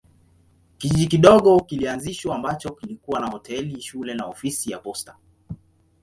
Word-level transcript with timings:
Kijiji 0.77 1.07
kidogo 1.07 1.59
kilianzishwa 1.63 2.35
ambacho 2.35 2.71
kilikuwa 2.75 3.19
na 3.19 3.27
hoteli, 3.27 3.81
shule 3.81 4.13
na 4.13 4.25
ofisi 4.25 4.71
ya 4.71 4.79
posta. 4.79 5.15